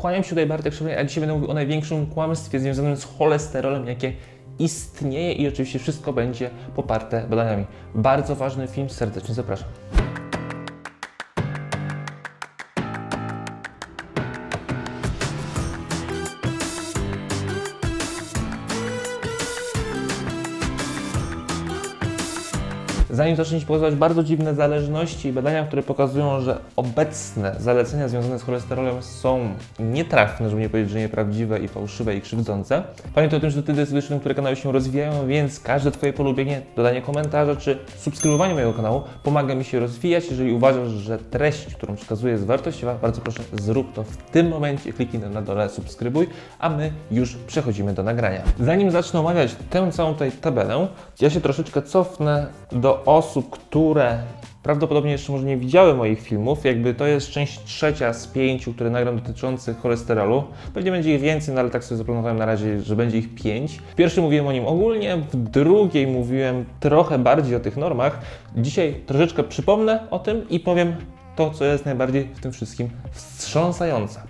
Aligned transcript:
Kłaniam 0.00 0.22
się 0.22 0.28
tutaj 0.28 0.46
Bartek 0.46 0.74
Szymlej, 0.74 0.96
a 0.96 1.04
dzisiaj 1.04 1.20
będę 1.20 1.34
mówił 1.34 1.50
o 1.50 1.54
największym 1.54 2.06
kłamstwie 2.06 2.60
związanym 2.60 2.96
z 2.96 3.04
cholesterolem, 3.04 3.86
jakie 3.86 4.12
istnieje 4.58 5.32
i 5.32 5.48
oczywiście 5.48 5.78
wszystko 5.78 6.12
będzie 6.12 6.50
poparte 6.76 7.26
badaniami. 7.30 7.64
Bardzo 7.94 8.36
ważny 8.36 8.66
film, 8.66 8.90
serdecznie 8.90 9.34
zapraszam. 9.34 9.68
Zanim 23.14 23.36
zaczniecie 23.36 23.66
pokazywać 23.66 23.94
bardzo 23.94 24.24
dziwne 24.24 24.54
zależności 24.54 25.28
i 25.28 25.32
badania, 25.32 25.64
które 25.64 25.82
pokazują, 25.82 26.40
że 26.40 26.58
obecne 26.76 27.56
zalecenia 27.58 28.08
związane 28.08 28.38
z 28.38 28.42
cholesterolem 28.42 29.02
są 29.02 29.48
nietrafne, 29.78 30.50
żeby 30.50 30.62
nie 30.62 30.68
powiedzieć, 30.68 30.92
że 30.92 30.98
nieprawdziwe 30.98 31.58
i 31.58 31.68
fałszywe 31.68 32.16
i 32.16 32.20
krzywdzące. 32.20 32.82
Pamiętaj 33.14 33.36
o 33.36 33.40
tym, 33.40 33.50
że 33.50 33.62
Ty 33.62 33.72
decydujesz, 33.72 34.10
które 34.20 34.34
kanały 34.34 34.56
się 34.56 34.72
rozwijają, 34.72 35.26
więc 35.26 35.60
każde 35.60 35.90
Twoje 35.90 36.12
polubienie, 36.12 36.62
dodanie 36.76 37.02
komentarza 37.02 37.56
czy 37.56 37.78
subskrybowanie 37.96 38.54
mojego 38.54 38.72
kanału 38.72 39.02
pomaga 39.22 39.54
mi 39.54 39.64
się 39.64 39.80
rozwijać. 39.80 40.24
Jeżeli 40.30 40.52
uważasz, 40.52 40.88
że 40.88 41.18
treść, 41.18 41.74
którą 41.74 41.96
przekazuję 41.96 42.32
jest 42.32 42.46
wartościowa, 42.46 42.94
bardzo 42.94 43.20
proszę 43.20 43.40
zrób 43.52 43.92
to 43.92 44.04
w 44.04 44.16
tym 44.16 44.48
momencie, 44.48 44.92
kliknij 44.92 45.22
na 45.22 45.42
dole 45.42 45.68
subskrybuj, 45.68 46.26
a 46.58 46.68
my 46.68 46.92
już 47.10 47.36
przechodzimy 47.46 47.92
do 47.92 48.02
nagrania. 48.02 48.42
Zanim 48.60 48.90
zacznę 48.90 49.20
omawiać 49.20 49.56
tę 49.70 49.92
całą 49.92 50.12
tutaj 50.12 50.32
tabelę, 50.32 50.88
ja 51.20 51.30
się 51.30 51.40
troszeczkę 51.40 51.82
cofnę 51.82 52.46
do 52.72 53.03
osób, 53.04 53.50
które 53.50 54.18
prawdopodobnie 54.64 55.12
jeszcze 55.12 55.32
może 55.32 55.44
nie 55.44 55.56
widziały 55.56 55.94
moich 55.94 56.20
filmów. 56.20 56.64
Jakby 56.64 56.94
to 56.94 57.06
jest 57.06 57.30
część 57.30 57.64
trzecia 57.64 58.12
z 58.12 58.26
pięciu, 58.26 58.74
które 58.74 58.90
nagram 58.90 59.16
dotyczących 59.16 59.78
cholesterolu. 59.78 60.44
Pewnie 60.74 60.90
będzie 60.90 61.14
ich 61.14 61.20
więcej, 61.20 61.54
no 61.54 61.60
ale 61.60 61.70
tak 61.70 61.84
sobie 61.84 61.98
zaplanowałem 61.98 62.38
na 62.38 62.46
razie, 62.46 62.80
że 62.80 62.96
będzie 62.96 63.18
ich 63.18 63.34
pięć. 63.34 63.78
W 63.78 63.94
pierwszej 63.94 64.24
mówiłem 64.24 64.46
o 64.46 64.52
nim 64.52 64.66
ogólnie, 64.66 65.16
w 65.16 65.36
drugiej 65.36 66.06
mówiłem 66.06 66.64
trochę 66.80 67.18
bardziej 67.18 67.56
o 67.56 67.60
tych 67.60 67.76
normach. 67.76 68.20
Dzisiaj 68.56 68.94
troszeczkę 69.06 69.42
przypomnę 69.42 70.06
o 70.10 70.18
tym 70.18 70.48
i 70.48 70.60
powiem 70.60 70.96
to, 71.36 71.50
co 71.50 71.64
jest 71.64 71.84
najbardziej 71.84 72.24
w 72.34 72.40
tym 72.40 72.52
wszystkim 72.52 72.90
wstrząsające. 73.12 74.20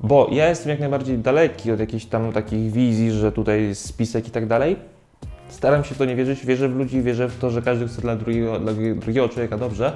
Bo 0.00 0.28
ja 0.32 0.48
jestem 0.48 0.70
jak 0.70 0.80
najbardziej 0.80 1.18
daleki 1.18 1.72
od 1.72 1.80
jakichś 1.80 2.04
tam 2.04 2.32
takich 2.32 2.72
wizji, 2.72 3.10
że 3.10 3.32
tutaj 3.32 3.74
spisek 3.74 4.28
i 4.28 4.30
tak 4.30 4.46
dalej 4.46 4.76
Staram 5.62 5.84
się 5.84 5.94
to 5.94 6.04
nie 6.04 6.16
wierzyć, 6.16 6.46
wierzę 6.46 6.68
w 6.68 6.76
ludzi, 6.76 7.02
wierzę 7.02 7.28
w 7.28 7.38
to, 7.38 7.50
że 7.50 7.62
każdy 7.62 7.88
chce 7.88 8.02
dla 8.02 8.16
drugiego, 8.16 8.58
dla 8.58 8.72
drugiego 8.72 9.28
człowieka 9.28 9.58
dobrze. 9.58 9.92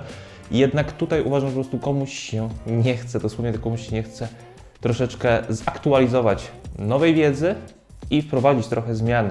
Jednak 0.51 0.93
tutaj 0.93 1.23
uważam, 1.23 1.49
że 1.49 1.55
po 1.55 1.61
prostu 1.61 1.79
komuś 1.79 2.13
się 2.13 2.49
nie 2.67 2.97
chce, 2.97 3.21
dosłownie 3.21 3.53
komuś 3.53 3.89
się 3.89 3.95
nie 3.95 4.03
chce 4.03 4.29
troszeczkę 4.81 5.43
zaktualizować 5.49 6.51
nowej 6.79 7.15
wiedzy 7.15 7.55
i 8.11 8.23
wprowadzić 8.23 8.67
trochę 8.67 8.95
zmian. 8.95 9.31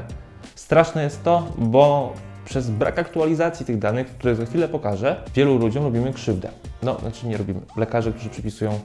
Straszne 0.55 1.03
jest 1.03 1.23
to, 1.23 1.47
bo 1.57 2.13
przez 2.45 2.69
brak 2.69 2.99
aktualizacji 2.99 3.65
tych 3.65 3.79
danych, 3.79 4.07
które 4.07 4.35
za 4.35 4.45
chwilę 4.45 4.67
pokażę, 4.67 5.15
wielu 5.35 5.57
ludziom 5.57 5.83
robimy 5.83 6.13
krzywdę. 6.13 6.49
No, 6.83 6.99
znaczy 6.99 7.27
nie 7.27 7.37
robimy. 7.37 7.59
Lekarze, 7.77 8.11
którzy 8.11 8.29
przypisują 8.29 8.79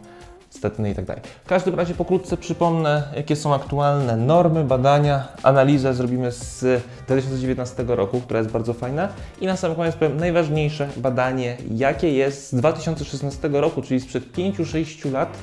statyn 0.51 0.87
i 0.87 0.95
tak. 0.95 1.27
W 1.45 1.48
każdym 1.48 1.75
razie 1.75 1.95
pokrótce 1.95 2.37
przypomnę, 2.37 3.03
jakie 3.17 3.37
są 3.37 3.55
aktualne 3.55 4.17
normy, 4.17 4.65
badania, 4.65 5.29
analizę 5.43 5.95
zrobimy 5.95 6.33
z 6.33 6.65
2019 7.06 7.84
roku, 7.89 8.20
która 8.20 8.39
jest 8.39 8.51
bardzo 8.51 8.75
fajna 8.75 9.09
i 9.41 9.47
na 9.47 9.56
sam 9.56 9.75
koniec 9.75 9.97
powiem 9.97 10.17
najważniejsze 10.17 10.89
badanie, 10.97 11.56
jakie 11.71 12.12
jest 12.12 12.48
z 12.48 12.55
2016 12.55 13.48
roku, 13.48 13.83
czyli 13.83 14.01
sprzed 14.01 14.33
5-6 14.33 15.12
lat, 15.12 15.37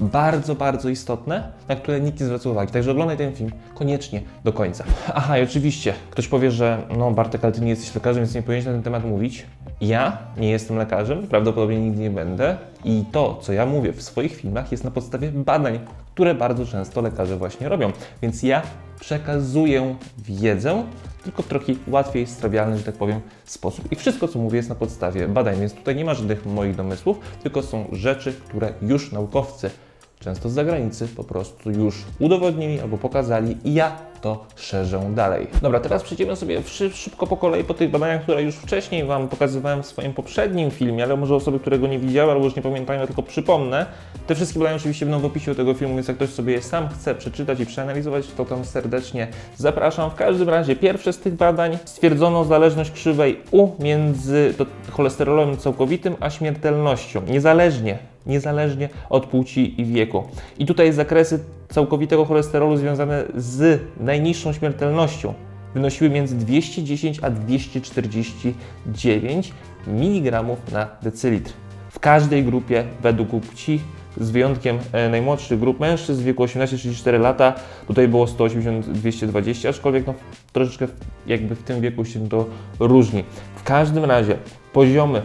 bardzo, 0.00 0.54
bardzo 0.54 0.88
istotne, 0.88 1.52
na 1.68 1.76
które 1.76 2.00
nikt 2.00 2.20
nie 2.20 2.26
zwraca 2.26 2.50
uwagi. 2.50 2.72
Także 2.72 2.90
oglądaj 2.90 3.16
ten 3.16 3.34
film 3.34 3.50
koniecznie 3.74 4.22
do 4.44 4.52
końca. 4.52 4.84
Aha, 5.14 5.38
i 5.38 5.42
oczywiście 5.42 5.94
ktoś 6.10 6.28
powie, 6.28 6.50
że 6.50 6.82
no 6.98 7.10
Bartek, 7.10 7.44
ale 7.44 7.52
ty 7.52 7.60
nie 7.60 7.70
jesteś 7.70 7.94
lekarzem, 7.94 8.22
więc 8.22 8.34
nie 8.34 8.42
powinieneś 8.42 8.66
na 8.66 8.72
ten 8.72 8.82
temat 8.82 9.04
mówić. 9.04 9.46
Ja 9.80 10.18
nie 10.36 10.50
jestem 10.50 10.76
lekarzem, 10.76 11.26
prawdopodobnie 11.26 11.80
nigdy 11.80 12.00
nie 12.02 12.10
będę 12.10 12.56
i 12.84 13.04
to, 13.12 13.38
co 13.42 13.52
ja 13.52 13.66
mówię 13.66 13.92
w 13.92 14.02
swoich 14.02 14.36
filmach 14.36 14.72
jest 14.72 14.84
na 14.84 14.90
podstawie 14.90 15.32
badań, 15.32 15.80
które 16.14 16.34
bardzo 16.34 16.66
często 16.66 17.00
lekarze 17.00 17.36
właśnie 17.36 17.68
robią. 17.68 17.92
Więc 18.22 18.42
ja 18.42 18.62
przekazuję 19.00 19.96
wiedzę, 20.18 20.84
tylko 21.24 21.42
w 21.42 21.46
trochę 21.46 21.72
łatwiej 21.88 22.26
strawialny, 22.26 22.78
że 22.78 22.84
tak 22.84 22.94
powiem, 22.94 23.20
sposób. 23.44 23.92
I 23.92 23.96
wszystko, 23.96 24.28
co 24.28 24.38
mówię, 24.38 24.56
jest 24.56 24.68
na 24.68 24.74
podstawie 24.74 25.28
badań, 25.28 25.60
więc 25.60 25.72
tutaj 25.72 25.96
nie 25.96 26.04
ma 26.04 26.14
żadnych 26.14 26.46
moich 26.46 26.76
domysłów, 26.76 27.18
tylko 27.42 27.62
są 27.62 27.86
rzeczy, 27.92 28.32
które 28.32 28.72
już 28.82 29.12
naukowcy 29.12 29.70
często 30.20 30.48
z 30.48 30.52
zagranicy, 30.52 31.08
po 31.08 31.24
prostu 31.24 31.70
już 31.70 31.94
udowodnili 32.18 32.80
albo 32.80 32.98
pokazali 32.98 33.56
i 33.64 33.74
ja 33.74 33.96
to 34.20 34.46
szerzę 34.56 35.10
dalej. 35.14 35.46
Dobra, 35.62 35.80
teraz 35.80 36.02
przejdziemy 36.02 36.36
sobie 36.36 36.62
szybko 36.92 37.26
po 37.26 37.36
kolei 37.36 37.64
po 37.64 37.74
tych 37.74 37.90
badaniach, 37.90 38.22
które 38.22 38.42
już 38.42 38.54
wcześniej 38.54 39.04
Wam 39.04 39.28
pokazywałem 39.28 39.82
w 39.82 39.86
swoim 39.86 40.12
poprzednim 40.12 40.70
filmie, 40.70 41.04
ale 41.04 41.16
może 41.16 41.34
osoby, 41.34 41.60
które 41.60 41.78
go 41.78 41.86
nie 41.86 41.98
widziały 41.98 42.32
albo 42.32 42.44
już 42.44 42.56
nie 42.56 42.62
pamiętają, 42.62 43.06
tylko 43.06 43.22
przypomnę. 43.22 43.86
Te 44.26 44.34
wszystkie 44.34 44.58
badania 44.58 44.76
oczywiście 44.76 45.06
będą 45.06 45.20
w 45.20 45.24
opisie 45.24 45.54
tego 45.54 45.74
filmu, 45.74 45.94
więc 45.94 46.08
jak 46.08 46.16
ktoś 46.16 46.30
sobie 46.30 46.52
je 46.52 46.62
sam 46.62 46.88
chce 46.88 47.14
przeczytać 47.14 47.60
i 47.60 47.66
przeanalizować, 47.66 48.26
to 48.36 48.44
tam 48.44 48.64
serdecznie 48.64 49.28
zapraszam. 49.56 50.10
W 50.10 50.14
każdym 50.14 50.48
razie 50.48 50.76
pierwsze 50.76 51.12
z 51.12 51.18
tych 51.18 51.34
badań 51.34 51.78
stwierdzono 51.84 52.44
zależność 52.44 52.90
krzywej 52.90 53.40
U 53.50 53.68
między 53.78 54.54
cholesterolem 54.90 55.56
całkowitym 55.56 56.16
a 56.20 56.30
śmiertelnością, 56.30 57.22
niezależnie 57.28 58.09
niezależnie 58.26 58.88
od 59.10 59.26
płci 59.26 59.80
i 59.80 59.84
wieku. 59.84 60.24
I 60.58 60.66
tutaj 60.66 60.92
zakresy 60.92 61.38
całkowitego 61.68 62.24
cholesterolu 62.24 62.76
związane 62.76 63.24
z 63.36 63.80
najniższą 64.00 64.52
śmiertelnością 64.52 65.34
wynosiły 65.74 66.10
między 66.10 66.36
210 66.36 67.18
a 67.22 67.30
249 67.30 69.52
mg 69.86 70.44
na 70.72 70.88
decylitr. 71.02 71.52
W 71.90 71.98
każdej 71.98 72.44
grupie 72.44 72.84
według 73.02 73.28
płci, 73.28 73.80
z 74.16 74.30
wyjątkiem 74.30 74.78
e, 74.92 75.08
najmłodszych 75.08 75.60
grup 75.60 75.80
mężczyzn 75.80 76.22
w 76.22 76.24
wieku 76.24 76.44
18-34 76.44 77.20
lata, 77.20 77.54
tutaj 77.86 78.08
było 78.08 78.26
180-220, 78.26 79.68
aczkolwiek 79.68 80.06
no, 80.06 80.14
troszeczkę 80.52 80.86
jakby 81.26 81.54
w 81.54 81.62
tym 81.62 81.80
wieku 81.80 82.04
się 82.04 82.28
to 82.28 82.46
różni. 82.78 83.24
W 83.56 83.62
każdym 83.62 84.04
razie 84.04 84.36
poziomy 84.72 85.22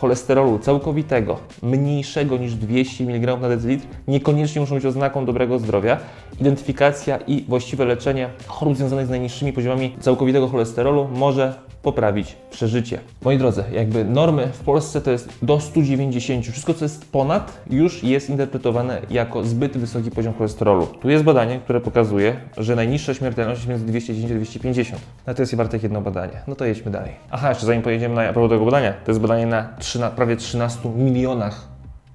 cholesterolu 0.00 0.58
całkowitego 0.58 1.38
mniejszego 1.62 2.36
niż 2.36 2.54
200 2.54 3.04
mg 3.04 3.36
na 3.36 3.48
decylitr 3.48 3.86
niekoniecznie 4.08 4.60
muszą 4.60 4.74
być 4.74 4.86
oznaką 4.86 5.24
dobrego 5.24 5.58
zdrowia. 5.58 5.98
Identyfikacja 6.40 7.16
i 7.16 7.44
właściwe 7.48 7.84
leczenie 7.84 8.28
chorób 8.46 8.76
związanych 8.76 9.06
z 9.06 9.10
najniższymi 9.10 9.52
poziomami 9.52 9.96
całkowitego 10.00 10.48
cholesterolu 10.48 11.08
może 11.14 11.67
poprawić 11.82 12.36
przeżycie. 12.50 13.00
Moi 13.22 13.38
drodzy, 13.38 13.64
jakby 13.72 14.04
normy 14.04 14.46
w 14.46 14.60
Polsce 14.60 15.00
to 15.00 15.10
jest 15.10 15.38
do 15.42 15.60
190. 15.60 16.46
Wszystko, 16.46 16.74
co 16.74 16.84
jest 16.84 17.12
ponad, 17.12 17.60
już 17.70 18.04
jest 18.04 18.30
interpretowane 18.30 19.00
jako 19.10 19.44
zbyt 19.44 19.78
wysoki 19.78 20.10
poziom 20.10 20.34
cholesterolu. 20.34 20.86
Tu 20.86 21.10
jest 21.10 21.24
badanie, 21.24 21.58
które 21.58 21.80
pokazuje, 21.80 22.36
że 22.56 22.76
najniższa 22.76 23.14
śmiertelność 23.14 23.60
jest 23.60 23.68
między 23.68 23.86
210 23.86 24.32
a 24.32 24.34
250. 24.34 25.02
No 25.26 25.34
to 25.34 25.42
jest 25.42 25.54
wartek 25.54 25.82
jedno 25.82 26.00
badanie. 26.00 26.42
No 26.46 26.54
to 26.54 26.64
jedźmy 26.64 26.90
dalej. 26.90 27.12
Aha, 27.30 27.48
jeszcze 27.48 27.66
zanim 27.66 27.82
pojedziemy 27.82 28.14
na 28.14 28.32
propos 28.32 28.50
tego 28.50 28.64
badania, 28.64 28.92
to 28.92 29.10
jest 29.10 29.20
badanie 29.20 29.46
na 29.46 29.68
3, 29.78 29.98
prawie 30.16 30.36
13 30.36 30.88
milionach 30.88 31.68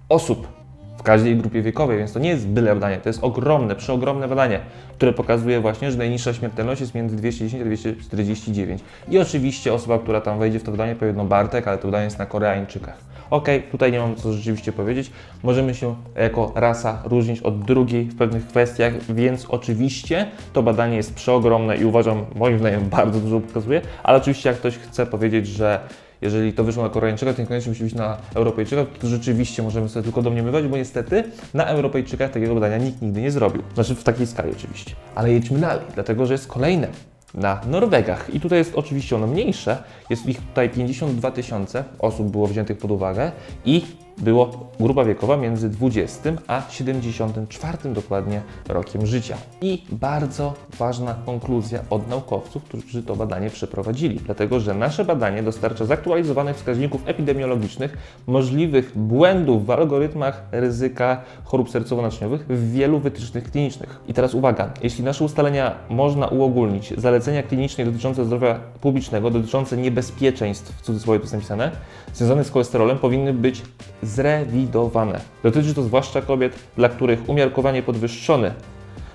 osób 0.10 0.63
w 1.04 1.06
każdej 1.06 1.38
grupie 1.38 1.62
wiekowej, 1.62 1.98
więc 1.98 2.14
to 2.14 2.20
nie 2.20 2.30
jest 2.30 2.48
byle 2.48 2.74
badanie, 2.74 2.98
to 2.98 3.10
jest 3.10 3.24
ogromne, 3.24 3.76
przeogromne 3.76 4.28
badanie, 4.28 4.60
które 4.96 5.14
pokazuje 5.14 5.60
właśnie, 5.60 5.92
że 5.92 5.98
najniższa 5.98 6.34
śmiertelność 6.34 6.82
jest 6.82 6.96
między 6.96 7.16
210 7.16 7.62
a 7.62 7.66
249. 7.66 8.82
I 9.10 9.20
oczywiście 9.20 9.74
osoba, 9.74 10.00
która 10.00 10.22
tam 10.22 10.40
wejdzie 10.40 10.60
w 10.60 10.64
to 10.64 10.72
badanie 10.72 10.96
powie, 10.96 11.14
no 11.14 11.26
Bartek, 11.26 11.68
ale 11.68 11.78
to 11.78 11.88
badanie 11.88 12.06
jest 12.06 12.20
na 12.20 12.26
Koreańczykach. 12.26 12.98
Ok, 13.30 13.48
tutaj 13.72 13.92
nie 13.92 14.00
mam 14.00 14.16
co 14.16 14.34
rzeczywiście 14.34 14.72
powiedzieć. 14.72 15.12
Możemy 15.44 15.76
się 15.76 15.96
jako 16.16 16.52
rasa 16.56 17.02
różnić 17.06 17.42
od 17.42 17.60
drugiej 17.60 18.06
w 18.06 18.18
pewnych 18.18 18.48
kwestiach, 18.48 18.94
więc 19.10 19.46
oczywiście 19.50 20.28
to 20.54 20.64
badanie 20.64 20.98
jest 20.98 21.16
przeogromne 21.16 21.78
i 21.78 21.86
uważam, 21.86 22.26
moim 22.36 22.60
zdaniem 22.60 22.90
bardzo 22.90 23.20
dużo 23.20 23.40
pokazuje, 23.40 23.82
ale 24.04 24.18
oczywiście 24.18 24.50
jak 24.50 24.58
ktoś 24.58 24.78
chce 24.78 25.06
powiedzieć, 25.06 25.48
że 25.48 25.80
jeżeli 26.24 26.54
to 26.54 26.64
wyszło 26.64 26.84
na 26.84 26.90
Koreańczyka, 26.90 27.34
to 27.34 27.42
niekoniecznie 27.42 27.70
musi 27.70 27.84
być 27.84 27.94
na 27.94 28.18
Europejczyka, 28.36 28.86
to 29.00 29.08
rzeczywiście 29.08 29.64
możemy 29.64 29.90
sobie 29.90 30.04
tylko 30.04 30.22
domniemywać, 30.22 30.68
bo 30.68 30.78
niestety 30.78 31.24
na 31.54 31.66
Europejczykach 31.66 32.32
takiego 32.32 32.54
badania 32.54 32.78
nikt 32.78 33.02
nigdy 33.02 33.22
nie 33.22 33.32
zrobił. 33.32 33.64
Znaczy 33.74 33.96
w 33.96 34.04
takiej 34.04 34.28
skali 34.28 34.52
oczywiście. 34.52 34.96
Ale 35.16 35.34
jedźmy 35.34 35.60
dalej, 35.60 35.86
dlatego 35.94 36.26
że 36.26 36.34
jest 36.34 36.48
kolejne 36.48 36.88
na 37.34 37.62
Norwegach. 37.68 38.34
I 38.34 38.40
tutaj 38.40 38.58
jest 38.58 38.72
oczywiście 38.76 39.16
ono 39.16 39.28
mniejsze, 39.28 39.84
jest 40.10 40.26
ich 40.26 40.42
tutaj 40.42 40.70
52 40.70 41.32
tysiące 41.32 41.84
osób 42.00 42.32
było 42.32 42.48
wziętych 42.48 42.78
pod 42.78 42.92
uwagę 42.92 43.32
i 43.66 43.86
było 44.18 44.70
grupa 44.80 45.04
wiekowa 45.04 45.38
między 45.38 45.70
20 45.70 46.32
a 46.48 46.62
74 46.70 47.78
dokładnie 47.94 48.42
rokiem 48.70 49.06
życia. 49.06 49.38
I 49.62 49.84
bardzo 49.92 50.54
ważna 50.78 51.16
konkluzja 51.26 51.80
od 51.90 52.08
naukowców, 52.08 52.64
którzy 52.64 53.04
to 53.04 53.16
badanie 53.16 53.50
przeprowadzili, 53.50 54.16
dlatego 54.26 54.60
że 54.60 54.74
nasze 54.74 55.06
badanie 55.06 55.44
dostarcza 55.44 55.86
zaktualizowanych 55.86 56.56
wskaźników 56.56 57.02
epidemiologicznych, 57.06 57.98
możliwych 58.28 58.98
błędów 58.98 59.66
w 59.66 59.72
algorytmach 59.72 60.44
ryzyka 60.52 61.22
chorób 61.44 61.70
sercowo-naczyniowych 61.70 62.46
w 62.50 62.72
wielu 62.72 63.00
wytycznych 63.00 63.52
klinicznych. 63.52 64.00
I 64.08 64.14
teraz 64.14 64.34
uwaga, 64.34 64.72
jeśli 64.84 65.04
nasze 65.04 65.24
ustalenia 65.24 65.76
można 65.90 66.28
uogólnić, 66.28 66.94
zalecenia 66.98 67.44
kliniczne 67.44 67.86
dotyczące 67.86 68.26
zdrowia 68.26 68.60
publicznego, 68.82 69.30
dotyczące 69.32 69.78
niebezpieczeństw, 69.78 70.78
w 70.78 70.82
cudzysłowie 70.82 71.20
to 71.20 71.24
jest 71.24 71.34
napisane, 71.34 71.72
związane 72.14 72.44
z 72.44 72.50
cholesterolem 72.50 72.98
powinny 72.98 73.34
być 73.34 73.62
zrewidowane. 74.04 75.20
Dotyczy 75.44 75.74
to 75.74 75.84
zwłaszcza 75.84 76.22
kobiet, 76.22 76.56
dla 76.76 76.90
których 76.90 77.30
umiarkowanie 77.30 77.84
podwyższony 77.84 78.54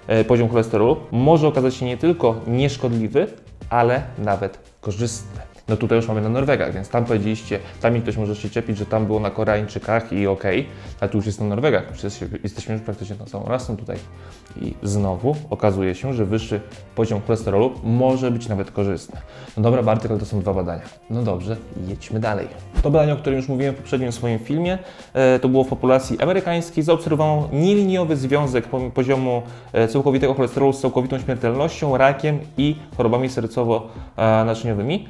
e, 0.06 0.25
poziom 0.25 0.49
cholesterolu 0.49 0.96
może 1.11 1.49
okazać 1.49 1.75
się 1.75 1.87
nie 1.87 1.96
tylko 1.96 2.35
nieszkodliwy, 2.46 3.26
ale 3.70 4.02
nawet 4.19 4.58
korzystny. 4.81 5.48
No 5.69 5.76
tutaj 5.76 5.99
już 5.99 6.09
mamy 6.09 6.20
na 6.20 6.29
Norwegach, 6.29 6.73
więc 6.75 6.88
tam 6.88 7.05
powiedzieliście, 7.05 7.59
tam 7.81 7.94
mi 7.94 8.03
ktoś 8.03 8.17
może 8.17 8.37
się 8.37 8.50
czepić, 8.50 8.79
że 8.79 8.87
tam 8.87 9.06
było 9.06 9.20
na 9.20 9.31
Koreańczykach 9.31 10.12
i 10.12 10.26
okej, 10.26 10.61
okay, 10.61 10.73
a 11.00 11.09
tu 11.09 11.19
już 11.19 11.26
jest 11.26 11.41
na 11.41 11.47
Norwegach, 11.47 11.93
przecież 11.93 12.29
jesteśmy 12.43 12.75
już 12.75 12.82
praktycznie 12.82 13.17
tą 13.17 13.26
samą 13.26 13.44
rasą 13.44 13.76
tutaj. 13.76 13.97
I 14.61 14.75
znowu 14.82 15.37
okazuje 15.50 15.94
się, 15.94 16.15
że 16.15 16.25
wyższy 16.25 16.61
poziom 16.94 17.20
cholesterolu 17.26 17.73
może 17.82 18.31
być 18.31 18.49
nawet 18.49 18.70
korzystny. 18.70 19.20
No 19.56 19.62
dobra 19.62 19.82
Bartek, 19.82 20.11
ale 20.11 20.20
to 20.20 20.26
są 20.26 20.41
dwa 20.41 20.55
badania. 20.55 20.82
No 21.11 21.23
dobrze, 21.23 21.56
jedźmy 21.88 22.21
dalej. 22.21 22.49
To 22.82 22.91
badanie, 22.91 23.12
o 23.12 23.17
którym 23.17 23.38
już 23.38 23.49
mówiłem 23.49 23.75
w 23.75 23.79
poprzednim 23.79 24.12
swoim 24.12 24.38
filmie, 24.38 24.79
e, 25.14 25.38
to 25.38 25.49
było 25.49 25.64
w 25.64 25.69
populacji 25.69 26.21
amerykańskiej. 26.21 26.85
Zaobserwowano 26.85 27.49
nieliniowy 27.53 28.17
związek 28.17 28.64
poziomu 28.94 29.43
e, 29.73 29.88
całkowitego 29.88 30.35
cholesterolu 30.35 30.73
z 30.73 30.81
całkowitą 30.81 31.19
śmiertelnością, 31.19 31.97
rakiem 31.97 32.38
i 32.56 32.76
chorobami 32.97 33.29
sercowo-naczyniowymi 33.29 35.05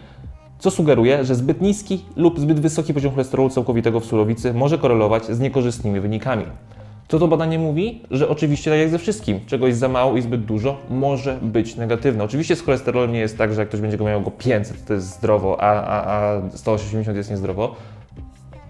co 0.59 0.71
sugeruje, 0.71 1.25
że 1.25 1.35
zbyt 1.35 1.61
niski 1.61 2.05
lub 2.17 2.41
zbyt 2.41 2.61
wysoki 2.61 2.95
poziom 2.95 3.13
cholesterolu 3.13 3.51
całkowitego 3.51 4.01
w 4.01 4.05
surowicy 4.05 4.55
może 4.55 4.79
korelować 4.79 5.25
z 5.25 5.41
niekorzystnymi 5.41 6.01
wynikami. 6.01 6.45
Co 7.09 7.19
to 7.19 7.29
badanie 7.29 7.59
mówi? 7.59 8.03
Że 8.11 8.29
oczywiście, 8.29 8.71
tak 8.71 8.81
jak 8.81 8.91
ze 8.91 8.99
wszystkim, 8.99 9.41
czegoś 9.47 9.75
za 9.75 9.89
mało 9.89 10.17
i 10.17 10.23
zbyt 10.23 10.45
dużo 10.45 10.79
może 10.91 11.39
być 11.43 11.77
negatywne. 11.77 12.25
Oczywiście 12.25 12.57
z 12.57 12.63
cholesterolem 12.63 13.13
nie 13.13 13.19
jest 13.19 13.39
tak, 13.39 13.55
że 13.55 13.61
jak 13.61 13.69
ktoś 13.69 13.81
będzie 13.81 13.97
go 13.97 14.05
miał 14.05 14.23
go 14.23 14.31
500, 14.31 14.85
to 14.85 14.95
jest 14.95 15.07
zdrowo, 15.07 15.61
a, 15.61 15.83
a, 15.83 16.37
a 16.37 16.51
180 16.51 17.17
jest 17.17 17.31
niezdrowo. 17.31 17.77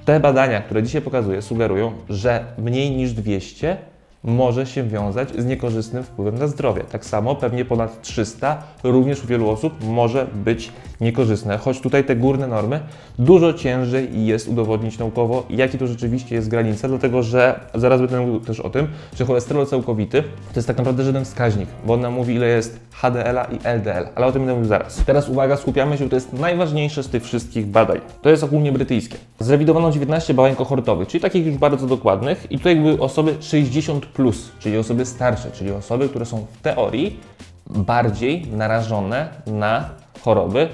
Te 0.05 0.21
badania, 0.21 0.61
które 0.61 0.83
dzisiaj 0.83 1.03
pokazuję, 1.03 1.43
sugerują, 1.43 1.93
że 2.09 2.45
mniej 2.59 2.91
niż 2.91 3.13
200 3.13 3.77
może 4.25 4.67
się 4.67 4.83
wiązać 4.83 5.29
z 5.41 5.47
niekorzystnym 5.47 6.05
wpływem 6.05 6.39
na 6.39 6.47
zdrowie. 6.47 6.85
Tak 6.93 7.05
samo 7.05 7.35
pewnie 7.35 7.65
ponad 7.65 8.03
300 8.03 8.63
również 8.85 9.25
u 9.25 9.27
wielu 9.27 9.51
osób 9.51 9.85
może 9.85 10.27
być 10.35 10.73
niekorzystne, 11.01 11.59
choć 11.59 11.81
tutaj 11.81 12.05
te 12.05 12.17
górne 12.17 12.47
normy 12.47 12.81
dużo 13.19 13.53
ciężej 13.53 14.27
jest 14.27 14.49
udowodnić 14.49 14.99
naukowo, 14.99 15.47
jaki 15.51 15.79
to 15.79 15.87
rzeczywiście 15.87 16.35
jest 16.35 16.49
granica, 16.49 16.89
dlatego 16.89 17.23
że 17.23 17.61
zaraz 17.75 18.01
będę 18.01 18.21
mówił 18.21 18.41
też 18.41 18.61
o 18.61 18.71
tym, 18.71 18.89
że 19.17 19.25
cholesterol 19.25 19.67
całkowity 19.67 20.23
to 20.23 20.57
jest 20.57 20.69
tak 20.69 20.79
naprawdę 20.79 21.05
żaden 21.05 21.25
wskaźnik, 21.25 21.69
bo 21.87 21.95
on 21.95 22.01
nam 22.01 22.13
mówi 22.13 22.35
ile 22.35 22.47
jest 22.47 22.81
HDL-a 22.93 23.45
i 23.45 23.59
LDL, 23.65 24.09
ale 24.15 24.27
o 24.27 24.33
tym 24.33 24.43
będę 24.43 24.55
mówił 24.55 24.69
zaraz. 24.69 25.03
Teraz 25.07 25.29
uwaga, 25.29 25.57
skupiamy 25.57 25.99
się, 25.99 26.09
to 26.09 26.17
jest 26.17 26.33
najważniejsze 26.33 27.03
z 27.03 27.09
tych 27.09 27.23
wszystkich 27.23 27.67
badań. 27.67 28.01
To 28.23 28.31
jest 28.31 28.45
ogólnie 28.45 28.73
brytyjskie. 28.73 29.17
Zrewidowano 29.39 29.91
19 29.91 30.35
badań 30.35 30.57
kohortowych, 30.57 31.09
czyli 31.09 31.21
takich 31.21 31.47
już 31.47 31.57
bardzo 31.57 31.87
dokładnych 31.87 32.47
i 32.51 32.59
tutaj 32.59 32.77
były 32.77 33.01
osoby 33.01 33.35
60+, 33.35 34.01
plus, 34.15 34.51
czyli 34.59 34.79
osoby 34.79 35.07
starsze, 35.07 35.51
czyli 35.51 35.71
osoby, 35.71 36.09
które 36.09 36.27
są 36.27 36.47
w 36.53 36.63
teorii 36.63 37.21
bardziej 37.67 38.47
narażone 38.47 39.29
na 39.47 39.91
choroby 40.25 40.69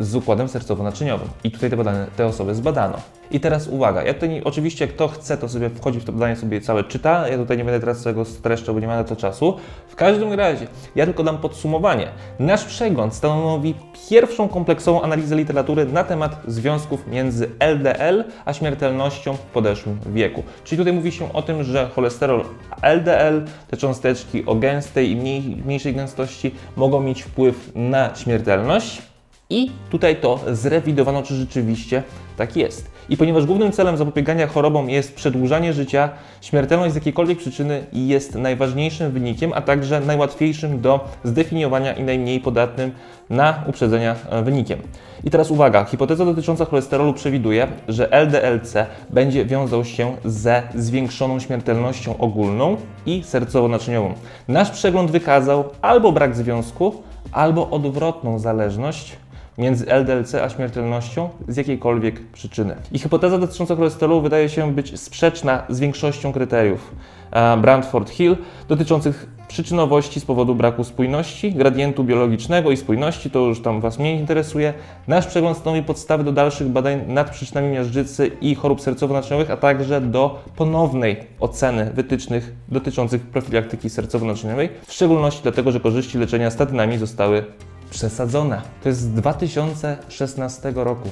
z 0.00 0.14
układem 0.14 0.46
sercowo-naczyniowym. 0.46 1.28
I 1.44 1.50
tutaj 1.50 1.70
te, 1.70 2.06
te 2.16 2.26
osoby 2.26 2.54
zbadano. 2.54 2.98
I 3.30 3.40
teraz 3.40 3.68
uwaga, 3.68 4.02
ja 4.02 4.14
tutaj 4.14 4.42
oczywiście 4.44 4.88
kto 4.88 5.08
chce, 5.08 5.36
to 5.36 5.48
sobie 5.48 5.70
wchodzi 5.70 6.00
w 6.00 6.04
to 6.04 6.12
badanie, 6.12 6.36
sobie 6.36 6.60
całe 6.60 6.84
czyta. 6.84 7.28
Ja 7.28 7.36
tutaj 7.36 7.56
nie 7.56 7.64
będę 7.64 7.80
teraz 7.80 8.02
tego 8.02 8.24
streszczał, 8.24 8.74
bo 8.74 8.80
nie 8.80 8.86
ma 8.86 8.96
na 8.96 9.04
to 9.04 9.16
czasu. 9.16 9.56
W 9.88 9.96
każdym 9.96 10.32
razie, 10.32 10.66
ja 10.94 11.04
tylko 11.04 11.24
dam 11.24 11.38
podsumowanie. 11.38 12.08
Nasz 12.38 12.64
przegląd 12.64 13.14
stanowi 13.14 13.74
pierwszą 14.10 14.48
kompleksową 14.48 15.02
analizę 15.02 15.36
literatury 15.36 15.86
na 15.86 16.04
temat 16.04 16.42
związków 16.46 17.06
między 17.06 17.50
LDL 17.58 18.24
a 18.44 18.52
śmiertelnością 18.52 19.34
w 19.34 19.40
podeszłym 19.40 19.98
wieku. 20.06 20.42
Czyli 20.64 20.78
tutaj 20.78 20.92
mówi 20.92 21.12
się 21.12 21.32
o 21.32 21.42
tym, 21.42 21.64
że 21.64 21.90
cholesterol 21.94 22.44
LDL, 22.82 23.44
te 23.68 23.76
cząsteczki 23.76 24.46
o 24.46 24.54
gęstej 24.54 25.10
i 25.10 25.16
mniej, 25.16 25.42
mniejszej 25.64 25.94
gęstości 25.94 26.54
mogą 26.76 27.00
mieć 27.00 27.22
wpływ 27.22 27.72
na 27.74 28.14
śmiertelność 28.14 29.02
i 29.50 29.70
tutaj 29.90 30.16
to 30.16 30.40
zrewidowano, 30.52 31.22
czy 31.22 31.34
rzeczywiście 31.34 32.02
tak 32.36 32.56
jest. 32.56 32.90
I 33.08 33.16
ponieważ 33.16 33.46
głównym 33.46 33.72
celem 33.72 33.96
zapobiegania 33.96 34.46
chorobom 34.46 34.90
jest 34.90 35.14
przedłużanie 35.14 35.72
życia, 35.72 36.08
śmiertelność 36.40 36.92
z 36.92 36.94
jakiejkolwiek 36.94 37.38
przyczyny 37.38 37.86
jest 37.92 38.34
najważniejszym 38.34 39.12
wynikiem, 39.12 39.52
a 39.54 39.60
także 39.60 40.00
najłatwiejszym 40.00 40.80
do 40.80 41.08
zdefiniowania 41.24 41.92
i 41.92 42.02
najmniej 42.02 42.40
podatnym 42.40 42.92
na 43.30 43.64
uprzedzenia 43.66 44.16
e, 44.30 44.42
wynikiem. 44.42 44.78
I 45.24 45.30
teraz 45.30 45.50
uwaga, 45.50 45.84
hipoteza 45.84 46.24
dotycząca 46.24 46.64
cholesterolu 46.64 47.14
przewiduje, 47.14 47.66
że 47.88 48.10
LDLC 48.10 48.74
będzie 49.10 49.44
wiązał 49.44 49.84
się 49.84 50.16
ze 50.24 50.62
zwiększoną 50.74 51.40
śmiertelnością 51.40 52.18
ogólną 52.18 52.76
i 53.06 53.22
sercowo-naczyniową. 53.22 54.12
Nasz 54.48 54.70
przegląd 54.70 55.10
wykazał 55.10 55.64
albo 55.82 56.12
brak 56.12 56.36
związku, 56.36 57.02
albo 57.32 57.70
odwrotną 57.70 58.38
zależność 58.38 59.16
między 59.58 59.86
LDLC 59.86 60.34
a 60.34 60.48
śmiertelnością 60.48 61.28
z 61.48 61.56
jakiejkolwiek 61.56 62.20
przyczyny. 62.32 62.76
I 62.92 62.98
hipoteza 62.98 63.38
dotycząca 63.38 63.76
cholesterolu 63.76 64.20
wydaje 64.20 64.48
się 64.48 64.74
być 64.74 65.00
sprzeczna 65.00 65.62
z 65.68 65.80
większością 65.80 66.32
kryteriów 66.32 66.94
e, 67.30 67.56
Brandford 67.56 68.10
Hill 68.10 68.36
dotyczących 68.68 69.36
przyczynowości 69.48 70.20
z 70.20 70.24
powodu 70.24 70.54
braku 70.54 70.84
spójności, 70.84 71.52
gradientu 71.52 72.04
biologicznego 72.04 72.70
i 72.70 72.76
spójności, 72.76 73.30
to 73.30 73.38
już 73.38 73.62
tam 73.62 73.80
Was 73.80 73.98
mniej 73.98 74.18
interesuje. 74.18 74.74
Nasz 75.08 75.26
przegląd 75.26 75.58
stanowi 75.58 75.82
podstawy 75.82 76.24
do 76.24 76.32
dalszych 76.32 76.68
badań 76.68 77.00
nad 77.06 77.30
przyczynami 77.30 77.68
miażdżycy 77.68 78.30
i 78.40 78.54
chorób 78.54 78.80
sercowo-naczyniowych, 78.80 79.50
a 79.50 79.56
także 79.56 80.00
do 80.00 80.42
ponownej 80.56 81.16
oceny 81.40 81.90
wytycznych 81.94 82.52
dotyczących 82.68 83.22
profilaktyki 83.22 83.88
sercowo-naczyniowej, 83.88 84.68
w 84.86 84.92
szczególności 84.92 85.40
dlatego, 85.42 85.72
że 85.72 85.80
korzyści 85.80 86.18
leczenia 86.18 86.50
statynami 86.50 86.98
zostały 86.98 87.44
przesadzona. 87.90 88.62
To 88.82 88.88
jest 88.88 89.00
z 89.00 89.08
2016 89.08 90.72
roku. 90.74 91.08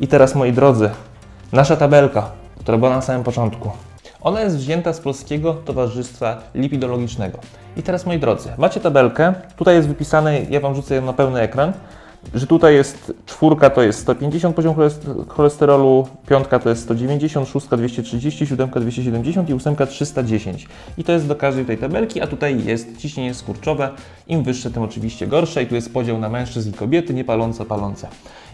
I 0.00 0.08
teraz, 0.08 0.34
moi 0.34 0.52
drodzy, 0.52 0.90
nasza 1.52 1.76
tabelka, 1.76 2.30
która 2.58 2.78
była 2.78 2.90
na 2.90 3.02
samym 3.02 3.24
początku. 3.24 3.70
Ona 4.20 4.40
jest 4.40 4.56
wzięta 4.56 4.92
z 4.92 5.00
Polskiego 5.00 5.54
Towarzystwa 5.54 6.42
Lipidologicznego. 6.54 7.38
I 7.76 7.82
teraz, 7.82 8.06
moi 8.06 8.18
drodzy, 8.18 8.48
macie 8.58 8.80
tabelkę. 8.80 9.34
Tutaj 9.56 9.74
jest 9.74 9.88
wypisane, 9.88 10.40
ja 10.42 10.60
Wam 10.60 10.74
rzucę 10.74 10.94
ją 10.94 11.04
na 11.04 11.12
pełny 11.12 11.40
ekran 11.40 11.72
że 12.34 12.46
tutaj 12.46 12.74
jest 12.74 13.12
czwórka 13.26 13.70
to 13.70 13.82
jest 13.82 13.98
150 13.98 14.56
poziom 14.56 14.74
cholesterolu, 15.28 16.08
piątka 16.28 16.58
to 16.58 16.68
jest 16.68 16.82
190, 16.82 17.48
szóstka 17.48 17.76
230, 17.76 18.46
siódemka 18.46 18.80
270 18.80 19.50
i 19.50 19.54
ósemka 19.54 19.86
310. 19.86 20.68
I 20.98 21.04
to 21.04 21.12
jest 21.12 21.26
do 21.26 21.36
każdej 21.36 21.64
tej 21.64 21.78
tabelki, 21.78 22.20
a 22.20 22.26
tutaj 22.26 22.64
jest 22.64 22.96
ciśnienie 22.96 23.34
skurczowe. 23.34 23.90
Im 24.28 24.42
wyższe, 24.42 24.70
tym 24.70 24.82
oczywiście 24.82 25.26
gorsze. 25.26 25.62
I 25.62 25.66
tu 25.66 25.74
jest 25.74 25.92
podział 25.92 26.18
na 26.18 26.28
mężczyzn 26.28 26.70
i 26.70 26.72
kobiety, 26.72 27.14
nie 27.14 27.24
palące, 27.24 27.64
palące. 27.64 28.08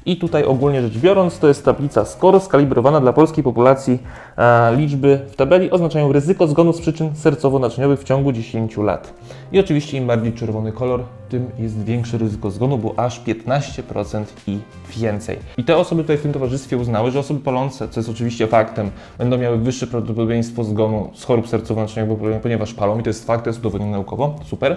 I 0.07 0.17
tutaj 0.17 0.45
ogólnie 0.45 0.83
rzecz 0.83 0.99
biorąc, 0.99 1.39
to 1.39 1.49
jest 1.49 1.65
tablica 1.65 2.05
SCORE 2.05 2.41
skalibrowana 2.41 3.01
dla 3.01 3.13
polskiej 3.13 3.45
populacji. 3.45 3.99
E, 4.37 4.77
liczby 4.77 5.21
w 5.31 5.37
tabeli 5.37 5.71
oznaczają 5.71 6.13
ryzyko 6.13 6.47
zgonu 6.47 6.73
z 6.73 6.81
przyczyn 6.81 7.11
sercowo-naczyniowych 7.15 7.97
w 7.97 8.05
ciągu 8.05 8.33
10 8.33 8.77
lat. 8.77 9.15
I 9.53 9.61
oczywiście 9.61 9.99
im 9.99 10.07
bardziej 10.07 10.33
czerwony 10.33 10.73
kolor, 10.73 11.05
tym 11.33 11.51
jest 11.59 11.85
większe 11.85 12.19
ryzyko 12.19 12.51
zgonu, 12.51 12.79
bo 12.79 12.95
aż 12.97 13.25
15% 13.25 14.25
i 14.47 14.59
więcej. 14.97 15.39
I 15.57 15.65
te 15.65 15.77
osoby 15.77 16.03
tutaj 16.03 16.19
w 16.19 16.23
tym 16.23 16.33
towarzystwie 16.33 16.77
uznały, 16.77 17.11
że 17.11 17.19
osoby 17.19 17.41
palące, 17.41 17.89
co 17.89 18.01
jest 18.01 18.11
oczywiście 18.11 18.47
faktem, 18.47 18.91
będą 19.19 19.39
miały 19.39 19.59
wyższe 19.59 19.87
prawdopodobieństwo 19.87 20.65
zgonu 20.65 21.11
z 21.15 21.25
chorób 21.25 21.47
sercowo-naczyniowych, 21.47 22.41
ponieważ 22.41 22.75
palą 22.75 22.99
i 22.99 23.03
to 23.03 23.11
jest 23.11 23.27
fakt, 23.27 23.45
to 23.45 23.51
jest 23.51 23.61
udowodnione 23.61 23.93
naukowo, 23.93 24.35
super. 24.45 24.77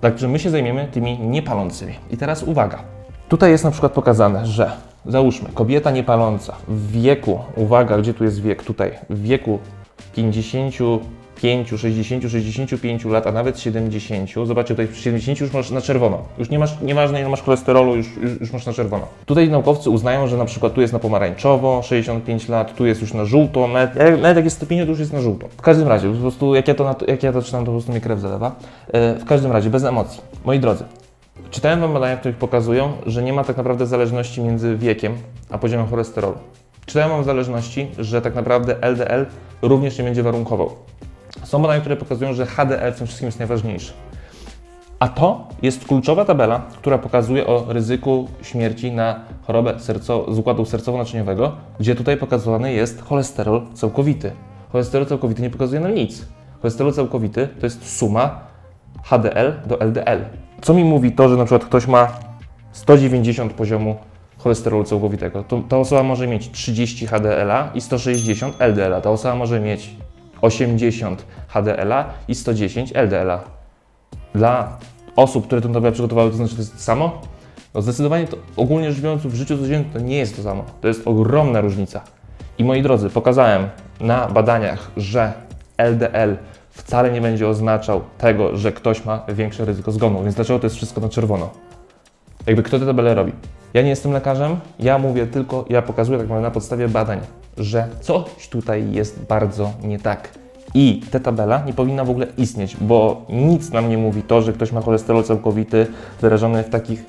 Także 0.00 0.28
my 0.28 0.38
się 0.38 0.50
zajmiemy 0.50 0.88
tymi 0.92 1.18
niepalącymi. 1.18 1.94
I 2.10 2.16
teraz 2.16 2.42
uwaga. 2.42 2.78
Tutaj 3.28 3.50
jest 3.50 3.64
na 3.64 3.70
przykład 3.70 3.92
pokazane, 3.92 4.46
że 4.46 4.72
załóżmy, 5.06 5.48
kobieta 5.54 5.90
niepaląca 5.90 6.56
w 6.68 6.92
wieku, 6.92 7.38
uwaga, 7.56 7.98
gdzie 7.98 8.14
tu 8.14 8.24
jest 8.24 8.42
wiek? 8.42 8.62
Tutaj, 8.62 8.92
w 9.10 9.22
wieku 9.22 9.58
50 10.16 10.74
55, 11.40 11.80
60, 11.80 12.30
65 12.30 13.04
lat, 13.04 13.26
a 13.26 13.32
nawet 13.32 13.60
70, 13.60 14.30
zobaczcie 14.44 14.74
tutaj 14.74 14.88
przy 14.88 15.02
70 15.02 15.40
już 15.40 15.52
masz 15.52 15.70
na 15.70 15.80
czerwono. 15.80 16.18
Już 16.38 16.50
nie 16.50 16.58
masz, 16.58 16.80
nieważne 16.80 17.20
ile 17.20 17.28
masz 17.28 17.42
cholesterolu, 17.42 17.96
już, 17.96 18.16
już, 18.16 18.40
już 18.40 18.52
masz 18.52 18.66
na 18.66 18.72
czerwono. 18.72 19.06
Tutaj 19.26 19.50
naukowcy 19.50 19.90
uznają, 19.90 20.26
że 20.26 20.36
na 20.36 20.44
przykład 20.44 20.74
tu 20.74 20.80
jest 20.80 20.92
na 20.92 20.98
pomarańczowo 20.98 21.82
65 21.82 22.48
lat, 22.48 22.74
tu 22.74 22.86
jest 22.86 23.00
już 23.00 23.14
na 23.14 23.24
żółto, 23.24 23.68
nawet, 23.68 23.94
nawet 24.22 24.36
jak 24.36 24.44
jest 24.44 24.56
150, 24.56 24.86
to 24.86 24.90
już 24.90 25.00
jest 25.00 25.12
na 25.12 25.20
żółto. 25.20 25.48
W 25.48 25.62
każdym 25.62 25.88
razie, 25.88 26.12
po 26.12 26.18
prostu 26.18 26.54
jak 26.54 26.68
ja 26.68 26.74
to, 26.74 26.96
jak 27.08 27.22
ja 27.22 27.32
to 27.32 27.42
czytam, 27.42 27.60
to 27.60 27.66
po 27.66 27.72
prostu 27.72 27.90
mnie 27.90 28.00
krew 28.00 28.20
zalewa. 28.20 28.56
E, 28.92 29.14
w 29.14 29.24
każdym 29.24 29.52
razie, 29.52 29.70
bez 29.70 29.84
emocji. 29.84 30.20
Moi 30.44 30.60
drodzy, 30.60 30.84
czytałem 31.50 31.80
Wam 31.80 31.92
badania, 31.92 32.16
które 32.16 32.34
pokazują, 32.34 32.92
że 33.06 33.22
nie 33.22 33.32
ma 33.32 33.44
tak 33.44 33.56
naprawdę 33.56 33.86
zależności 33.86 34.40
między 34.40 34.76
wiekiem 34.76 35.16
a 35.50 35.58
poziomem 35.58 35.86
cholesterolu. 35.86 36.34
Czytałem 36.86 37.10
Wam 37.10 37.24
zależności, 37.24 37.86
że 37.98 38.22
tak 38.22 38.34
naprawdę 38.34 38.76
LDL 38.82 39.26
również 39.62 39.98
nie 39.98 40.04
będzie 40.04 40.22
warunkował. 40.22 40.70
Są 41.50 41.62
badania, 41.62 41.80
które 41.80 41.96
pokazują, 41.96 42.32
że 42.32 42.46
HDL 42.46 42.92
w 42.92 42.98
tym 42.98 43.06
wszystkim 43.06 43.26
jest 43.26 43.38
najważniejszy. 43.38 43.92
A 44.98 45.08
to 45.08 45.48
jest 45.62 45.84
kluczowa 45.84 46.24
tabela, 46.24 46.62
która 46.78 46.98
pokazuje 46.98 47.46
o 47.46 47.64
ryzyku 47.68 48.28
śmierci 48.42 48.92
na 48.92 49.20
chorobę 49.42 49.74
serco- 49.74 50.34
z 50.34 50.38
układu 50.38 50.62
sercowo-naczyniowego, 50.62 51.50
gdzie 51.80 51.94
tutaj 51.94 52.16
pokazany 52.16 52.72
jest 52.72 53.02
cholesterol 53.02 53.62
całkowity. 53.74 54.32
Cholesterol 54.72 55.06
całkowity 55.06 55.42
nie 55.42 55.50
pokazuje 55.50 55.80
nam 55.80 55.94
nic. 55.94 56.26
Cholesterol 56.62 56.92
całkowity 56.92 57.48
to 57.60 57.66
jest 57.66 57.96
suma 57.98 58.40
HDL 59.02 59.52
do 59.66 59.80
LDL. 59.80 60.24
Co 60.62 60.74
mi 60.74 60.84
mówi 60.84 61.12
to, 61.12 61.28
że 61.28 61.36
na 61.36 61.44
przykład 61.44 61.64
ktoś 61.64 61.86
ma 61.86 62.08
190 62.72 63.52
poziomu 63.52 63.96
cholesterolu 64.38 64.84
całkowitego? 64.84 65.44
To, 65.44 65.62
ta 65.68 65.78
osoba 65.78 66.02
może 66.02 66.26
mieć 66.26 66.50
30 66.50 67.06
HDL-a 67.06 67.70
i 67.74 67.80
160 67.80 68.54
LDL-a. 68.58 69.00
Ta 69.00 69.10
osoba 69.10 69.34
może 69.34 69.60
mieć 69.60 69.96
80 70.42 71.26
HDL-a 71.48 72.04
i 72.28 72.34
110 72.34 72.92
LDL-a. 72.94 73.40
Dla 74.34 74.78
osób, 75.16 75.46
które 75.46 75.60
tę 75.60 75.72
tabelę 75.72 75.92
przygotowały, 75.92 76.30
to 76.30 76.36
znaczy 76.36 76.54
to 76.54 76.60
jest 76.60 76.72
to 76.72 76.80
samo? 76.80 77.20
No 77.74 77.82
zdecydowanie 77.82 78.26
to 78.26 78.36
ogólnie 78.56 78.92
rzecz 78.92 79.02
biorąc 79.02 79.22
w 79.22 79.34
życiu 79.34 79.58
codziennym 79.58 79.90
to 79.92 79.98
nie 79.98 80.16
jest 80.16 80.36
to 80.36 80.42
samo. 80.42 80.64
To 80.80 80.88
jest 80.88 81.08
ogromna 81.08 81.60
różnica. 81.60 82.00
I 82.58 82.64
moi 82.64 82.82
drodzy, 82.82 83.10
pokazałem 83.10 83.68
na 84.00 84.28
badaniach, 84.28 84.90
że 84.96 85.32
LDL 85.76 86.36
wcale 86.70 87.12
nie 87.12 87.20
będzie 87.20 87.48
oznaczał 87.48 88.00
tego, 88.18 88.56
że 88.56 88.72
ktoś 88.72 89.04
ma 89.04 89.24
większe 89.28 89.64
ryzyko 89.64 89.92
zgonu. 89.92 90.22
Więc 90.22 90.34
dlaczego 90.34 90.58
to 90.58 90.66
jest 90.66 90.76
wszystko 90.76 91.00
na 91.00 91.08
czerwono? 91.08 91.50
Jakby 92.46 92.62
kto 92.62 92.78
tę 92.78 92.86
tabelę 92.86 93.14
robi? 93.14 93.32
Ja 93.74 93.82
nie 93.82 93.88
jestem 93.88 94.12
lekarzem, 94.12 94.60
ja 94.78 94.98
mówię 94.98 95.26
tylko, 95.26 95.64
ja 95.68 95.82
pokazuję 95.82 96.18
tak 96.18 96.24
naprawdę 96.24 96.48
na 96.48 96.50
podstawie 96.50 96.88
badań, 96.88 97.20
że 97.60 97.88
coś 98.00 98.48
tutaj 98.48 98.92
jest 98.92 99.20
bardzo 99.28 99.72
nie 99.82 99.98
tak. 99.98 100.28
I 100.74 101.02
ta 101.10 101.20
tabela 101.20 101.62
nie 101.66 101.72
powinna 101.72 102.04
w 102.04 102.10
ogóle 102.10 102.26
istnieć, 102.38 102.76
bo 102.80 103.26
nic 103.28 103.70
nam 103.70 103.88
nie 103.88 103.98
mówi 103.98 104.22
to, 104.22 104.42
że 104.42 104.52
ktoś 104.52 104.72
ma 104.72 104.80
cholesterol 104.80 105.24
całkowity 105.24 105.86
wyrażony 106.20 106.62
w 106.62 106.68
takich 106.68 107.04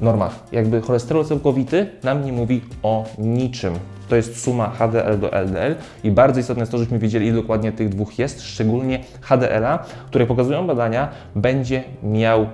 normach. 0.00 0.38
Jakby 0.52 0.80
cholesterol 0.80 1.24
całkowity 1.24 1.90
nam 2.02 2.24
nie 2.24 2.32
mówi 2.32 2.60
o 2.82 3.04
niczym. 3.18 3.74
To 4.08 4.16
jest 4.16 4.40
suma 4.42 4.70
HDL 4.70 5.18
do 5.20 5.32
LDL 5.32 5.74
i 6.04 6.10
bardzo 6.10 6.40
istotne 6.40 6.62
jest 6.62 6.72
to, 6.72 6.78
żebyśmy 6.78 6.98
wiedzieli, 6.98 7.26
ile 7.26 7.36
dokładnie 7.36 7.72
tych 7.72 7.88
dwóch 7.88 8.18
jest, 8.18 8.42
szczególnie 8.42 9.04
HDL-a, 9.20 9.78
które 10.06 10.26
pokazują 10.26 10.66
badania, 10.66 11.08
będzie 11.34 11.84
miał 12.02 12.46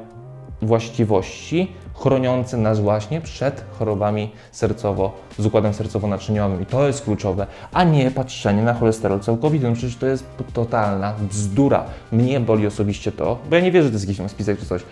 właściwości 0.66 1.72
chroniące 1.94 2.56
nas 2.56 2.80
właśnie 2.80 3.20
przed 3.20 3.64
chorobami 3.78 4.30
sercowo, 4.52 5.12
z 5.38 5.46
układem 5.46 5.72
sercowo-naczyniowym. 5.72 6.62
I 6.62 6.66
to 6.66 6.86
jest 6.86 7.04
kluczowe, 7.04 7.46
a 7.72 7.84
nie 7.84 8.10
patrzenie 8.10 8.62
na 8.62 8.74
cholesterol 8.74 9.20
całkowity. 9.20 9.68
No 9.68 9.74
przecież 9.74 9.96
to 9.96 10.06
jest 10.06 10.24
totalna 10.52 11.14
bzdura. 11.30 11.84
Mnie 12.12 12.40
boli 12.40 12.66
osobiście 12.66 13.12
to, 13.12 13.38
bo 13.50 13.56
ja 13.56 13.62
nie 13.62 13.72
wierzę, 13.72 13.84
że 13.84 13.90
to 13.90 13.94
jest 13.94 14.08
jakiś 14.18 14.32
spisek 14.32 14.58
czy 14.58 14.66
coś. 14.66 14.82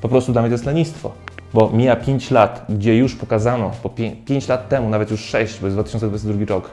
Po 0.00 0.08
prostu 0.08 0.32
dla 0.32 0.42
mnie 0.42 0.48
to 0.48 0.54
jest 0.54 0.66
lenistwo. 0.66 1.12
Bo 1.54 1.70
mija 1.70 1.96
5 1.96 2.30
lat, 2.30 2.66
gdzie 2.68 2.96
już 2.96 3.14
pokazano, 3.14 3.70
po 3.82 3.90
5 4.24 4.48
lat 4.48 4.68
temu, 4.68 4.88
nawet 4.88 5.10
już 5.10 5.20
6, 5.20 5.60
bo 5.60 5.66
jest 5.66 5.76
2022 5.76 6.44
rok, 6.54 6.70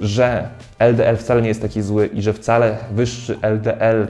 że 0.00 0.48
LDL 0.78 1.16
wcale 1.16 1.42
nie 1.42 1.48
jest 1.48 1.62
taki 1.62 1.82
zły 1.82 2.06
i 2.06 2.22
że 2.22 2.32
wcale 2.32 2.76
wyższy 2.92 3.38
LDL 3.42 4.06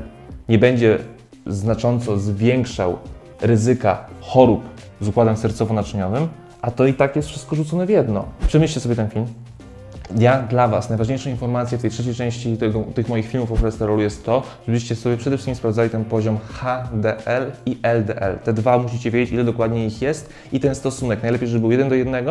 nie 0.48 0.58
będzie 0.58 0.98
znacząco 1.46 2.18
zwiększał 2.18 2.98
ryzyka 3.42 4.04
chorób 4.20 4.64
z 5.00 5.08
układem 5.08 5.34
sercowo-naczyniowym, 5.34 6.26
a 6.62 6.70
to 6.70 6.86
i 6.86 6.94
tak 6.94 7.16
jest 7.16 7.28
wszystko 7.28 7.56
rzucone 7.56 7.86
w 7.86 7.90
jedno. 7.90 8.24
Przemyślcie 8.46 8.80
sobie 8.80 8.96
ten 8.96 9.10
film. 9.10 9.26
Ja 10.18 10.42
dla 10.42 10.68
Was 10.68 10.88
najważniejszą 10.88 11.30
informacją 11.30 11.78
w 11.78 11.80
tej 11.80 11.90
trzeciej 11.90 12.14
części 12.14 12.56
tego, 12.56 12.84
tych 12.94 13.08
moich 13.08 13.26
filmów 13.26 13.52
o 13.52 13.56
cholesterolu 13.56 14.02
jest 14.02 14.24
to, 14.24 14.42
żebyście 14.66 14.96
sobie 14.96 15.16
przede 15.16 15.36
wszystkim 15.36 15.54
sprawdzali 15.54 15.90
ten 15.90 16.04
poziom 16.04 16.38
HDL 16.38 17.52
i 17.66 17.78
LDL. 17.82 18.38
Te 18.44 18.52
dwa 18.52 18.78
musicie 18.78 19.10
wiedzieć, 19.10 19.32
ile 19.34 19.44
dokładnie 19.44 19.86
ich 19.86 20.02
jest 20.02 20.30
i 20.52 20.60
ten 20.60 20.74
stosunek. 20.74 21.22
Najlepiej, 21.22 21.48
żeby 21.48 21.60
był 21.60 21.70
1 21.70 21.88
do 21.88 21.94
1, 21.94 22.26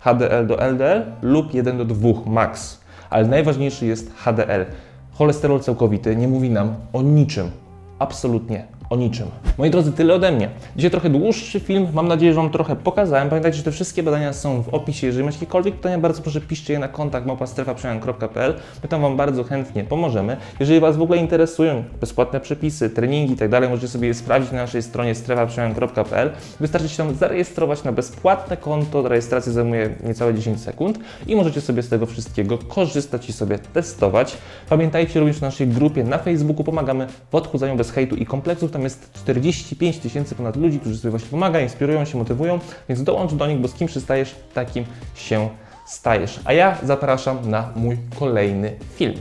HDL 0.00 0.46
do 0.46 0.60
LDL 0.60 1.02
lub 1.22 1.54
1 1.54 1.78
do 1.78 1.84
2 1.84 2.08
max. 2.26 2.80
Ale 3.10 3.28
najważniejszy 3.28 3.86
jest 3.86 4.12
HDL. 4.16 4.64
Cholesterol 5.12 5.60
całkowity 5.60 6.16
nie 6.16 6.28
mówi 6.28 6.50
nam 6.50 6.74
o 6.92 7.02
niczym. 7.02 7.50
Absolutnie 7.98 8.64
o 8.90 8.96
niczym. 8.96 9.26
Moi 9.58 9.70
drodzy, 9.70 9.92
tyle 9.92 10.14
ode 10.14 10.32
mnie. 10.32 10.48
Dzisiaj 10.76 10.90
trochę 10.90 11.10
dłuższy 11.10 11.60
film, 11.60 11.86
mam 11.92 12.08
nadzieję, 12.08 12.32
że 12.32 12.36
Wam 12.36 12.50
trochę 12.50 12.76
pokazałem. 12.76 13.28
Pamiętajcie, 13.28 13.58
że 13.58 13.64
te 13.64 13.72
wszystkie 13.72 14.02
badania 14.02 14.32
są 14.32 14.62
w 14.62 14.68
opisie. 14.68 15.06
Jeżeli 15.06 15.24
macie 15.24 15.36
jakiekolwiek 15.36 15.74
pytania, 15.74 15.98
bardzo 15.98 16.22
proszę 16.22 16.40
piszcie 16.40 16.72
je 16.72 16.78
na 16.78 16.88
kontakt 16.88 17.26
małpastrefaprzemian.pl. 17.26 18.54
My 18.82 18.88
tam 18.88 19.02
Wam 19.02 19.16
bardzo 19.16 19.44
chętnie 19.44 19.84
pomożemy. 19.84 20.36
Jeżeli 20.60 20.80
Was 20.80 20.96
w 20.96 21.02
ogóle 21.02 21.18
interesują 21.18 21.84
bezpłatne 22.00 22.40
przepisy, 22.40 22.90
treningi 22.90 23.32
i 23.32 23.36
tak 23.36 23.70
możecie 23.70 23.88
sobie 23.88 24.08
je 24.08 24.14
sprawdzić 24.14 24.52
na 24.52 24.58
naszej 24.58 24.82
stronie 24.82 25.14
strefaprzemian.pl. 25.14 26.30
Wystarczy 26.60 26.88
się 26.88 26.96
tam 26.96 27.14
zarejestrować 27.14 27.84
na 27.84 27.92
bezpłatne 27.92 28.56
konto. 28.56 29.08
Rejestracja 29.08 29.52
zajmuje 29.52 29.94
niecałe 30.04 30.34
10 30.34 30.60
sekund 30.60 30.98
i 31.26 31.36
możecie 31.36 31.60
sobie 31.60 31.82
z 31.82 31.88
tego 31.88 32.06
wszystkiego 32.06 32.58
korzystać 32.58 33.28
i 33.28 33.32
sobie 33.32 33.58
testować. 33.58 34.36
Pamiętajcie 34.68 35.20
również 35.20 35.38
w 35.38 35.42
naszej 35.42 35.68
grupie 35.68 36.04
na 36.04 36.18
Facebooku 36.18 36.64
pomagamy 36.64 37.06
w 37.30 37.34
odchudzaniu 37.34 37.76
bez 37.76 37.90
hejtu 37.90 38.16
i 38.16 38.26
kompleksów. 38.26 38.73
Tam 38.74 38.82
jest 38.82 39.12
45 39.12 39.98
tysięcy 39.98 40.34
ponad 40.34 40.56
ludzi, 40.56 40.80
którzy 40.80 40.98
sobie 40.98 41.10
właśnie 41.10 41.28
pomagają, 41.28 41.64
inspirują 41.64 42.04
się, 42.04 42.18
motywują, 42.18 42.58
więc 42.88 43.02
dołącz 43.02 43.34
do 43.34 43.46
nich, 43.46 43.58
bo 43.58 43.68
z 43.68 43.74
kim 43.74 43.88
przystajesz, 43.88 44.34
takim 44.54 44.84
się 45.14 45.48
stajesz. 45.86 46.40
A 46.44 46.52
ja 46.52 46.78
zapraszam 46.82 47.50
na 47.50 47.72
mój 47.76 47.98
kolejny 48.18 48.76
film. 48.96 49.14